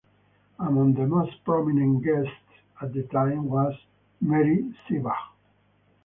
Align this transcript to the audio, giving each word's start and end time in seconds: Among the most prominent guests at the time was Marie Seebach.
Among 0.57 0.95
the 0.95 1.05
most 1.05 1.43
prominent 1.45 2.03
guests 2.03 2.33
at 2.81 2.91
the 2.91 3.03
time 3.03 3.45
was 3.47 3.75
Marie 4.19 4.73
Seebach. 4.89 5.29